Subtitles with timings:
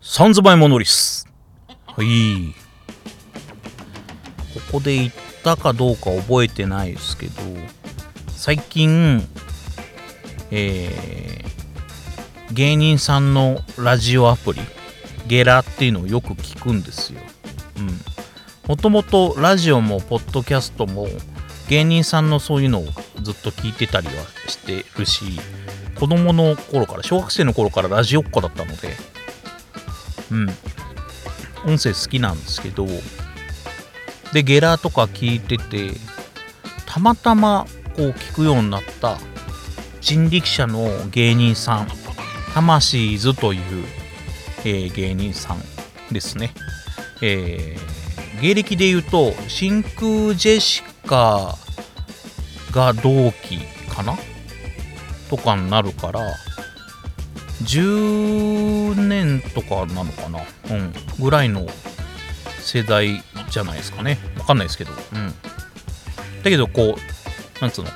[0.00, 1.26] サンズバイモノリス。
[1.66, 2.54] はい。
[4.54, 7.32] ここで言ったかどうか覚えてないですけど、
[8.28, 9.26] 最近、
[10.52, 14.60] えー、芸人さんのラジオアプリ、
[15.26, 17.20] ゲラっていうのをよく聞くんですよ。
[17.78, 17.88] うん。
[18.68, 21.08] もともとラジオもポッドキャストも
[21.68, 22.84] 芸人さんのそういうのを
[23.20, 24.12] ずっと聞いてたりは
[24.46, 25.24] してるし、
[25.98, 28.96] 子供の頃から、小学生の頃からラジオっ子だったので、
[30.30, 30.48] うん。
[31.66, 32.86] 音声好きなんですけど、
[34.32, 35.90] で、ゲラとか聞いてて、
[36.86, 39.18] たまたまこう聞くようになった
[40.00, 41.88] 人力車の芸人さん、
[42.54, 43.84] 魂ーズという、
[44.64, 45.62] えー、芸人さん
[46.12, 46.52] ですね。
[47.20, 51.56] えー、芸歴で言うと、真空ジェシカ
[52.70, 54.16] が同期かな？
[55.28, 56.20] とかになるから、
[57.62, 60.40] 10年とかなのかな？
[60.70, 60.92] うん。
[61.20, 61.66] ぐらいの
[62.60, 64.18] 世代じゃないですかね。
[64.38, 64.92] わかんないですけど。
[65.12, 65.34] うん。
[66.42, 67.90] だけど、こう、なんつうの、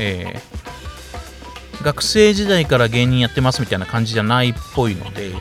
[0.00, 5.32] えー、学生時代から芸人やってますみたいな感じじゃないっぽいので、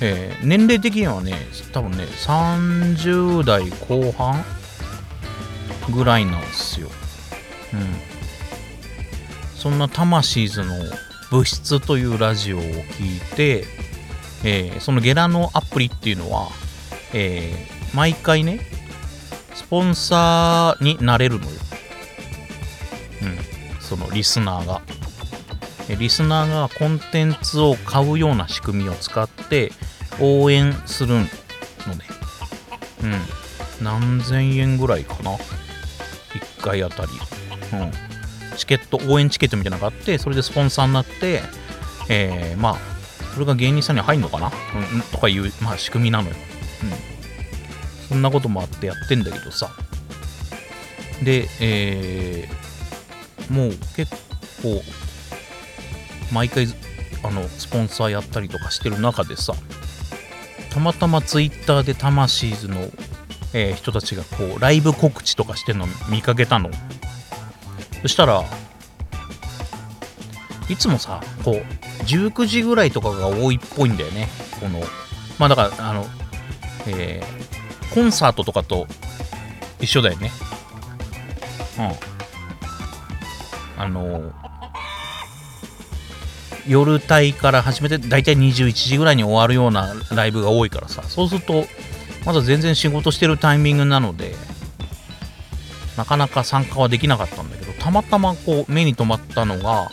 [0.00, 1.34] えー、年齢的にはね、
[1.72, 4.44] 多分ね、30代後半
[5.94, 6.88] ぐらいなんですよ。
[7.74, 7.80] うん。
[9.54, 10.74] そんな魂ズの
[11.32, 13.64] 物質というラジオを聞いて、
[14.44, 16.50] えー、そのゲラのアプリっていうのは、
[17.14, 18.60] えー、毎回ね、
[19.54, 21.52] スポンサーになれるのよ。
[23.22, 23.80] うん。
[23.80, 24.82] そのリスナーが。
[25.98, 29.72] リスナーがコンテンツを買うような仕組みを使って
[30.20, 31.28] 応援するのね。
[33.02, 33.84] うん。
[33.84, 37.10] 何千円ぐらいかな？1回あたり。
[37.72, 38.11] うん。
[38.52, 41.42] チケット、応援チケットみたいなのがあって、それでスポンサーになって、
[42.08, 42.76] えー、まあ、
[43.34, 44.52] それが芸人さんに入るのかな、
[44.94, 46.36] うん、とかいう、まあ、仕組みなのよ。
[46.82, 48.08] うん。
[48.08, 49.70] そんなこともあってやってんだけどさ。
[51.22, 54.12] で、えー、もう結
[54.62, 54.82] 構、
[56.32, 56.66] 毎回、
[57.22, 59.54] あの、スポンサーやったりとかしてる中でさ、
[60.70, 62.90] たまたまツイッターで魂の、
[63.52, 66.70] えー、人たちがこう、ライブ告知とかしてるの見かけたの。
[68.02, 68.44] そしたら、
[70.68, 74.28] いつもさ、こう、19時ぐらいとかが多いっぽいんだよね。
[74.60, 74.80] この、
[75.38, 76.06] まあだから、あの、
[76.86, 78.86] えー、コンサートとかと
[79.80, 80.30] 一緒だよね。
[81.78, 81.82] う
[83.78, 83.82] ん。
[83.82, 84.32] あの、
[86.66, 91.66] 夜帯から始めて、だいたい21時ぐらいに終わるようなライブが多いからさ、そうすると、
[92.24, 94.34] まだ全然仕事してるタイミングなので、
[95.96, 99.90] なかなか参加はできなかったんだけど、たまたまこう目に留まったのが、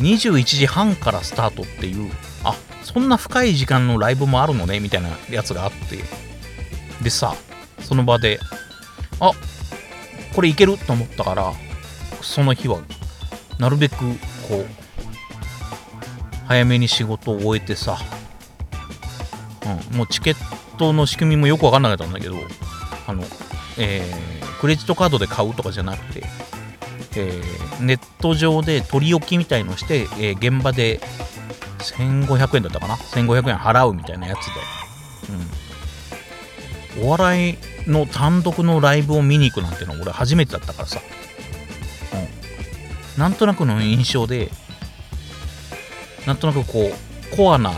[0.00, 2.12] 21時半からスタートっていう、
[2.44, 2.54] あ、
[2.84, 5.98] そんな深い時間のライブもあるのね、みたいなやつがあって、
[7.02, 7.34] でさ、
[7.80, 8.38] その場で、
[9.18, 9.32] あ、
[10.32, 11.52] これいけると思ったから、
[12.20, 12.78] その日は、
[13.58, 13.96] なるべく、
[14.48, 14.66] こう、
[16.46, 17.98] 早めに仕事を終えてさ、
[19.90, 20.36] うん、もうチケッ
[20.78, 22.36] トの仕組みもよくわかんなかったんだけど、
[23.08, 23.24] あの、
[23.76, 26.22] えー、クレジットカードで買うとかじゃなくて、
[27.16, 31.00] えー、ネット上で取り置きみたいのして、えー、現場で
[31.78, 34.52] 1500円だったかな ?1500 円払うみたいなやつで。
[36.98, 37.06] うん。
[37.06, 37.56] お笑い
[37.86, 41.00] の単独のライブを見に行くなんてのは俺初めてだったからさ。
[43.16, 43.20] うん。
[43.20, 44.50] なんとなくの印象で、
[46.26, 47.72] なんとなくこう、コアな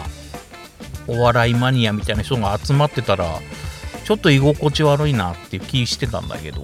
[1.07, 3.41] お笑いマニアみたいな人が集まってたら、
[4.05, 6.63] ちょっと居心地悪いなっていう気してたんだけど、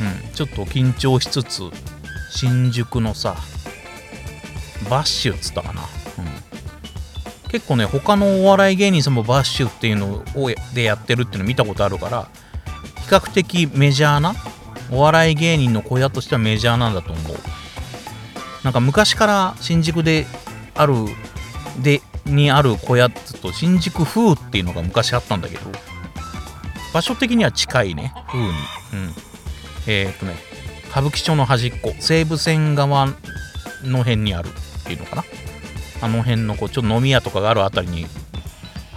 [0.00, 1.62] うん、ちょっと緊張しつつ、
[2.30, 3.36] 新宿のさ、
[4.90, 5.82] バッシュっつったかな。
[5.82, 12.28] うん、結構ね、他のお笑い芸人さんもバッシュっていうのをでやってるっていうの見たことあるから、
[13.02, 14.34] 比較的メジャーな、
[14.90, 17.36] お笑い芸人の小屋としてはメジャーなんだと思う。
[18.64, 20.26] なんか昔から新宿で
[20.74, 20.94] ある、
[21.80, 25.70] で、にある小屋っつと新宿風っていうのが昔あったんだけど
[26.92, 28.52] 場所的には近いね風にうん
[29.86, 30.34] えー、っとね
[30.90, 33.06] 歌舞伎町の端っこ西武線側
[33.84, 35.24] の辺にあるっていうのかな
[36.02, 38.06] あの辺のこうちょっと飲み屋とかがあるあたりに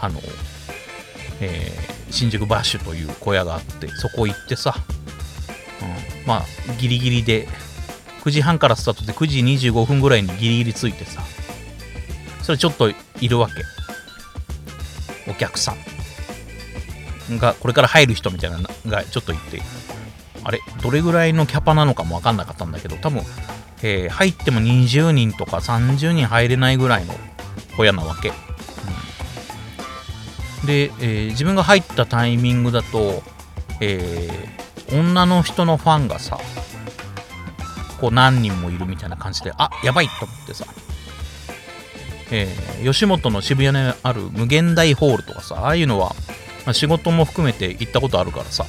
[0.01, 0.19] あの、
[1.41, 4.75] えー、新宿バッシュという小屋があってそこ行ってさ、
[5.81, 7.47] うん、まあギリギリで
[8.23, 11.21] 9時半からスタートで9時25分ぐらいにギリギリ着いてさ
[12.43, 12.95] それちょっとい
[13.27, 13.63] るわけ。
[15.29, 15.75] お客さ
[17.29, 19.61] んが、これから入る人みたいなのがちょっといて、
[20.49, 23.21] あれ、どれぐらいのキャパなのかもわかんなかったんだけど、多分、
[23.83, 27.13] えー、入っても20人とか30人入れないぐらいの
[27.77, 28.29] 小屋なわけ。
[28.29, 28.31] う
[30.63, 33.21] ん、で、えー、自分が入ったタイミングだと、
[33.79, 36.39] えー、女の人のファンがさ
[38.01, 40.65] こう何人もいるみたいな感じであやばいと思ってさ、
[42.31, 46.15] えー、吉本の渋谷にある無限大ホールとかさああいうのは、
[46.65, 48.65] まあ、仕事も含めて行ったことあるからさ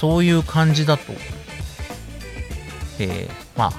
[0.00, 1.12] そういう感じだと、
[2.98, 3.72] えー、まあ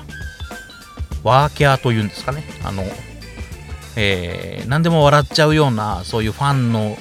[1.23, 2.44] ワーキャーというんですかね。
[2.63, 2.83] あの
[3.95, 6.95] えー、何でも笑っちゃうようなそういうファンの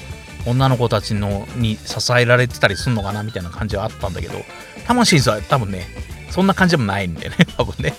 [0.47, 4.39] 女の子たちのに支えられてたりすんのかなみたいな感じはあったんだけど
[4.87, 5.87] 魂は多分ね
[6.31, 7.95] そんな感じでもないんでね 多分ね。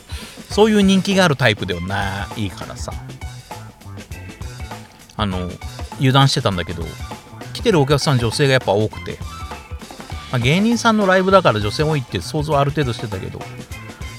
[0.50, 2.92] そういう人気があるタイプではないからさ。
[5.18, 5.52] あの
[5.98, 6.84] 油断してたんだけど
[7.54, 9.20] 来てるお客さん女性がやっぱ多くて、
[10.32, 13.40] まあ、芸人さんのライブだから女性多いって想像ある程度してたけど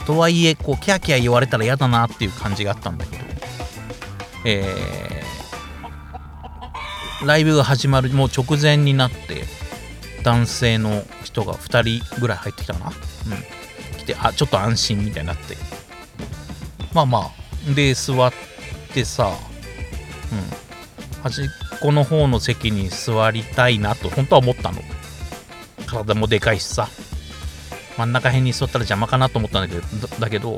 [0.07, 3.23] とはいえこうキャーキャー言われたら嫌だなっていう感じがあったんだけど
[4.45, 9.45] えー、ライブが始まるもう直前になって
[10.25, 12.93] 男性の人が2人ぐらい入ってきたかな、うん、
[13.99, 15.57] 来てあちょっと安心みたいになって。
[16.93, 18.33] まあまあで座っ
[18.93, 19.33] てさ、
[20.33, 21.45] うん、端っ
[21.81, 24.83] この方の席に座りたいなと本当は思ったの。
[25.93, 26.89] 体もでかいしさ。
[27.99, 30.53] 真ん中辺に座ったら邪魔かなと思ったんだけどだけど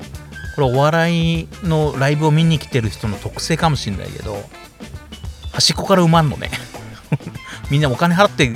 [0.55, 4.37] これお笑いのライブを見に来てる人の特性かもしんないけど
[5.53, 6.51] 端っこから埋まんのね。
[7.71, 8.55] みんなお金払って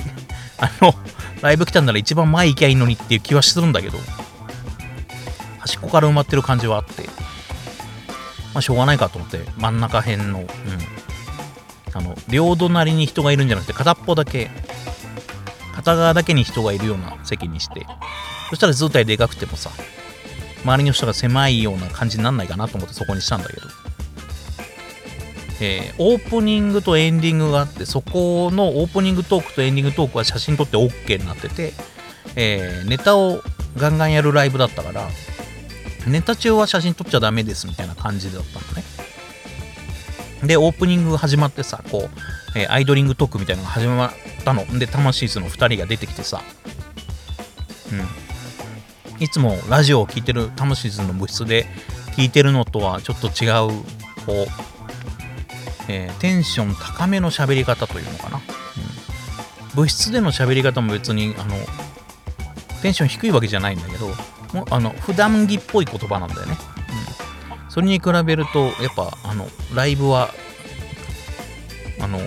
[0.57, 0.93] あの
[1.41, 3.97] ライブ来たんなら一番前行きゃいいのにっていう気はするんだけど
[5.59, 7.03] 端っこから埋まってる感じはあって
[8.53, 10.47] まあしょうがないかと思って真ん中辺のうん。
[11.91, 14.51] あの両隣に人がいるんじゃなくて片っぽだけ
[15.79, 17.87] 片側だけに人がいるような席にして
[18.49, 19.71] そしたら図体でかくてもさ
[20.63, 23.67] 周りの人が狭いような感じになんないかなと思ってそこにしたんだけど、
[25.61, 31.71] えー、オープニングとエンディングがあってそこのオープニングトークとエンディングトークは写真撮って OK になってて、
[32.35, 33.41] えー、ネタを
[33.77, 35.07] ガンガンやるライブだったから
[36.07, 38.83] ネタ中は写真撮っちゃダメですみたいな感じだったのね。
[40.43, 42.09] でオープニングが始まってさこ
[42.55, 44.13] う、えー、アイドリングトークみたいなのが始ま
[44.51, 44.79] ったの。
[44.79, 46.41] で魂ズの2人が出てきてさ。
[47.91, 49.23] うん。
[49.23, 51.65] いつもラジオを聴いてるタムシズの部室で
[52.15, 53.83] 聞いてるのとはちょっと違う
[54.25, 54.47] こう、
[55.89, 61.55] えー、テンション高めの喋り方というのかな、うん、部室での喋り方も別にあの
[62.81, 66.55] テンション低いわけじゃないんだけどもあの普段着っぽい言葉なんだよね、
[67.65, 70.29] うん、それに比べるとやっぱあのライブは
[71.99, 72.19] あの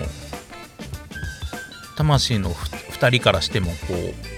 [2.03, 4.33] 魂の2人からしてもこう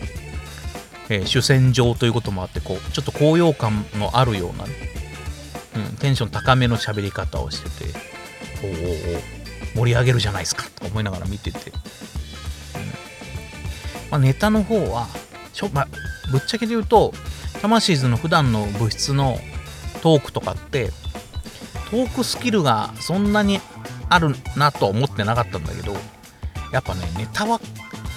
[1.09, 7.99] えー、主戦場ということもあってこうちょっと高揚感のあるような、うん、テンション高めの喋り方をしてて
[9.75, 11.75] おお盛り上げるじゃないですかと思いながら見てて、うん。
[14.09, 15.07] まあ、ネタの方は
[15.53, 15.87] ちょ、まあ、
[16.31, 17.13] ぶっちゃけで言うと
[17.61, 19.37] 魂ズの普段の部室の
[20.01, 20.91] トークとかって
[21.91, 23.59] トークスキルがそんなに
[24.09, 25.95] あるなとは思ってなかったんだけど
[26.75, 27.57] やっぱねネタは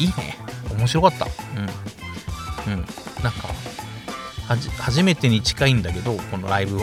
[0.00, 0.36] いいね。
[0.76, 1.26] 面白かった。
[2.66, 2.72] うん。
[2.72, 2.80] うん、
[3.22, 3.48] なんか
[4.78, 6.80] 初めてに近いんだけどこのライブを、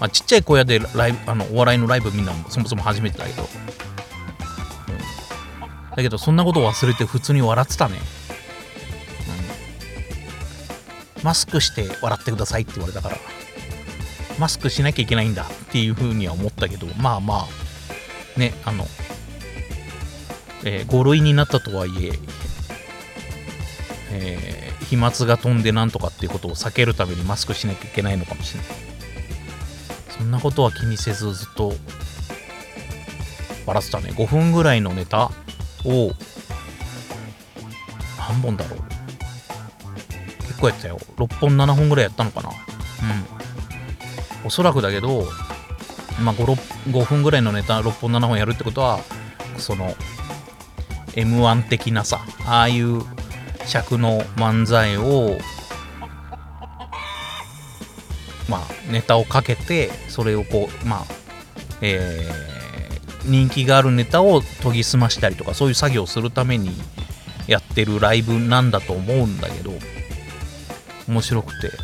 [0.00, 3.48] まあ、ちっちゃい小屋でライブあのお笑いのライブみんなそもそも初めてだけど、うん、
[5.96, 7.98] だけどそんなことを忘れて普通に笑ってたね、
[11.18, 13.16] うん、マスクして笑ってくださいって言われたから。
[14.38, 17.46] マスクしなきゃいけないんだっていうふうには思ったけどまあま
[18.36, 18.86] あねあの、
[20.64, 22.12] えー、5類になったとはいえ
[24.12, 28.68] えー、飛沫が飛んでなんとかっていうことを避けるためにマスクしなきゃいけないのかもしれない。
[30.10, 31.72] そんなことは気にせずずっと
[33.66, 34.10] 笑ってたね。
[34.10, 35.30] 5分ぐらいのネタ
[35.84, 36.12] を
[38.18, 38.80] 何本だろう。
[40.42, 40.98] 結構やったよ。
[41.16, 42.50] 6本7本ぐらいやったのかな。
[42.50, 43.40] うん。
[44.44, 45.24] おそらくだけど
[46.22, 46.44] まあ 5,
[46.90, 49.00] 5分ぐらいのネタ6本7本やるってことは
[49.56, 49.94] その
[51.14, 53.02] M1 的なさああいう
[53.66, 55.38] 尺の漫才を
[58.48, 61.04] まあネタをかけてそれをこうまあ
[61.82, 66.70] えー、人気があるネタを研ぎ澄ましたりとかそういう作業をするために
[67.46, 69.72] やってるライブなんだと思うんだけど
[71.08, 71.74] 面白くてうん。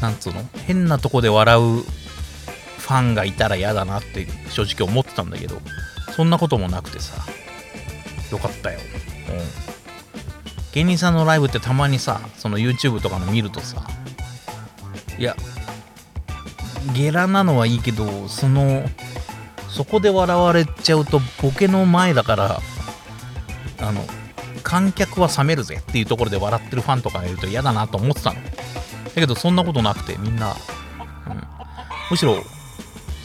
[0.00, 0.42] なんつうの？
[0.66, 5.60] 変なとこで笑うファンがいたら嫌だなって正直思ってたんだけど
[6.14, 7.14] そんなこともなくてさ
[8.30, 8.78] よかったよ。
[9.30, 9.38] うん。
[10.72, 13.82] 芸人さんのライブってたまにさ、その YouTube とかの見るとさ、
[15.18, 15.34] いや、
[16.94, 18.84] ゲラなのはいいけど、その
[19.68, 22.60] そこで笑われちゃうとボケの前だから
[23.78, 24.02] あの
[24.64, 28.50] 観客は冷めるぜっていうところで笑ってるファンとかがいると嫌だなと思ってたのだ
[29.14, 30.56] けどそんなことなくてみんな、
[31.28, 31.42] うん、
[32.10, 32.42] むしろ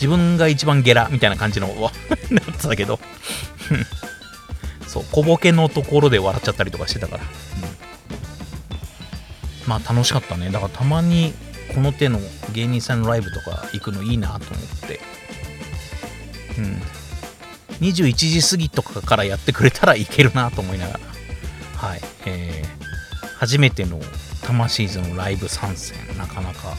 [0.03, 1.67] 自分が一番ゲラみたいな感じの
[2.29, 2.99] なってたけど。
[4.85, 7.29] そう小ボケのところで笑っちゃったりとかしてたから、うん、
[9.65, 10.51] まあ楽しかったね。
[10.51, 11.33] だからたまに
[11.73, 12.19] この手の
[12.51, 14.99] 芸人さんのライブとか行くのいいなと思って。
[16.57, 16.81] うん。
[17.79, 20.99] 21時過ぎとかからやってくれたらいけるなと思いながら。
[21.77, 22.01] はい。
[22.25, 24.01] えー、初めての
[24.43, 26.75] 魂ズのライブ参戦なかなか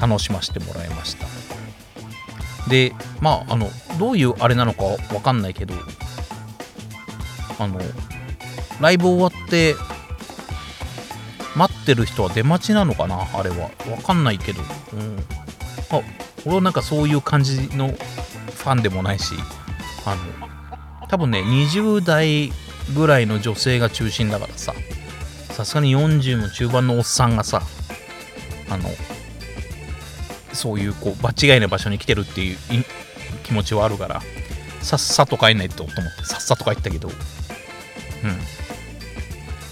[0.00, 1.39] 楽しませてもらいました。
[2.70, 5.74] でまああのどういうあれなのかわかんないけど
[7.58, 7.78] あの
[8.80, 9.74] ライブ終わって
[11.54, 13.28] 待ってる人は出待ちなのかな？
[13.34, 13.70] あれは。
[13.90, 14.62] わかんないけど、
[14.94, 15.18] うん、
[15.90, 16.00] あ
[16.46, 19.34] 俺はなんかそういう感じのファンでもないし
[20.06, 22.52] あの多分ね20代
[22.94, 24.72] ぐらいの女性が中心だからさ。
[25.50, 27.60] さすがに40の中盤のおっさんがさ
[28.70, 28.88] あの
[30.52, 32.56] そういうこう場違いな場所に来てるっていう
[33.44, 34.22] 気持ちはあるから
[34.82, 37.08] さっさと帰んないとと思ってさっさと帰ったけど。
[37.08, 37.14] うん。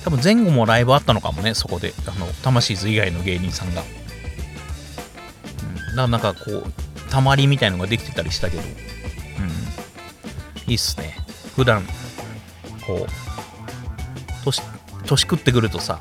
[0.04, 1.92] 多分前後もライブあったのかもねそこで。
[2.06, 8.62] あの魂ズ以外の芸人さんが、うん、だからなんかこうたまりみたいのができてたりしたけど。
[8.62, 8.68] うん。
[10.70, 11.16] いいっすね。
[11.56, 11.82] 普段
[12.86, 14.62] こう年
[15.06, 16.00] 年食ってくるとさ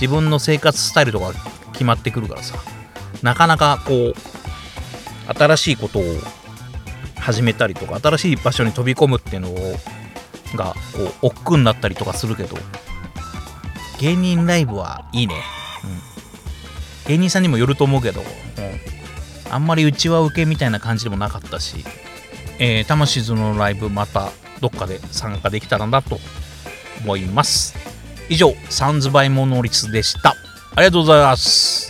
[0.00, 1.32] 自分の生活スタイルとか
[1.72, 2.56] 決まってくるからさ。
[3.22, 4.14] なかなかこう
[5.34, 6.02] 新しいことを
[7.18, 9.52] 始めたりとか新しい場所に飛び込むっていうの
[10.54, 12.56] がこう億劫になったりとかするけど
[13.98, 15.34] 芸人ライブはいいね、
[15.84, 15.90] うん、
[17.08, 21.84] 芸人さんにもよると思うけど、うん、あんまりうちは受けみたいな感じでもなかったし、
[22.58, 24.30] えー、魂ズのライブまた
[24.60, 26.18] どっかで参加できたらなと
[27.02, 27.74] 思います。
[28.28, 30.34] 以上サンズバイモノリスでした。
[30.74, 31.85] ありがとうございます。